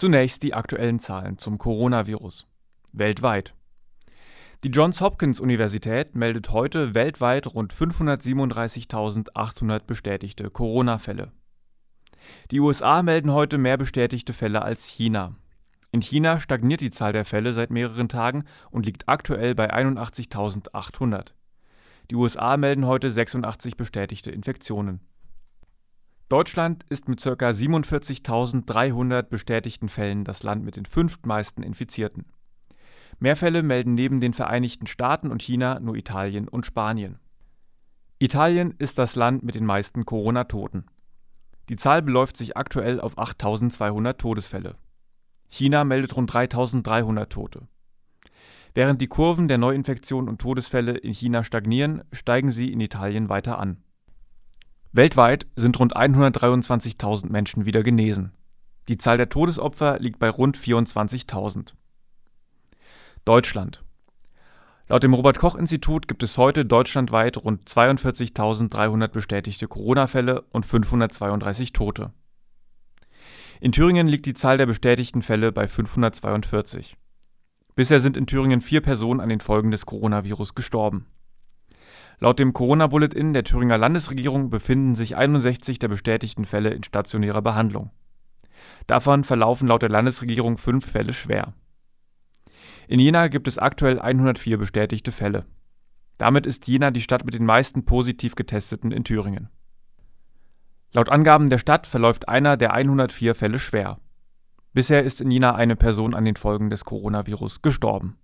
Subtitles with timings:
[0.00, 2.46] Zunächst die aktuellen Zahlen zum Coronavirus.
[2.94, 3.52] Weltweit.
[4.64, 11.32] Die Johns Hopkins Universität meldet heute weltweit rund 537.800 bestätigte Corona-Fälle.
[12.50, 15.36] Die USA melden heute mehr bestätigte Fälle als China.
[15.92, 21.34] In China stagniert die Zahl der Fälle seit mehreren Tagen und liegt aktuell bei 81.800.
[22.10, 25.00] Die USA melden heute 86 bestätigte Infektionen.
[26.30, 27.32] Deutschland ist mit ca.
[27.32, 32.24] 47.300 bestätigten Fällen das Land mit den fünftmeisten Infizierten.
[33.18, 37.18] Mehr Fälle melden neben den Vereinigten Staaten und China nur Italien und Spanien.
[38.20, 40.86] Italien ist das Land mit den meisten Corona-Toten.
[41.68, 44.76] Die Zahl beläuft sich aktuell auf 8200 Todesfälle.
[45.48, 47.66] China meldet rund 3300 Tote.
[48.72, 53.58] Während die Kurven der Neuinfektionen und Todesfälle in China stagnieren, steigen sie in Italien weiter
[53.58, 53.82] an.
[54.92, 58.32] Weltweit sind rund 123.000 Menschen wieder genesen.
[58.88, 61.74] Die Zahl der Todesopfer liegt bei rund 24.000.
[63.24, 63.84] Deutschland.
[64.88, 71.72] Laut dem Robert Koch Institut gibt es heute deutschlandweit rund 42.300 bestätigte Corona-Fälle und 532
[71.72, 72.12] Tote.
[73.60, 76.96] In Thüringen liegt die Zahl der bestätigten Fälle bei 542.
[77.76, 81.06] Bisher sind in Thüringen vier Personen an den Folgen des Coronavirus gestorben.
[82.22, 87.90] Laut dem Corona-Bulletin der Thüringer Landesregierung befinden sich 61 der bestätigten Fälle in stationärer Behandlung.
[88.86, 91.54] Davon verlaufen laut der Landesregierung fünf Fälle schwer.
[92.88, 95.46] In Jena gibt es aktuell 104 bestätigte Fälle.
[96.18, 99.48] Damit ist Jena die Stadt mit den meisten positiv getesteten in Thüringen.
[100.92, 103.98] Laut Angaben der Stadt verläuft einer der 104 Fälle schwer.
[104.74, 108.19] Bisher ist in Jena eine Person an den Folgen des Coronavirus gestorben